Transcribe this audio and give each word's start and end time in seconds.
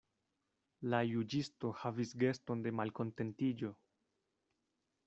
La 0.93 1.01
juĝisto 1.09 1.71
havis 1.83 2.15
geston 2.25 2.65
de 2.65 2.73
malkontentiĝo. 2.81 3.73